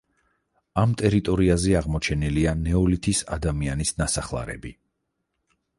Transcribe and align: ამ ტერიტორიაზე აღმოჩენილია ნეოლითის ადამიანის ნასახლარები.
ამ 0.83 0.95
ტერიტორიაზე 1.01 1.75
აღმოჩენილია 1.81 2.55
ნეოლითის 2.63 3.21
ადამიანის 3.37 3.95
ნასახლარები. 4.03 4.75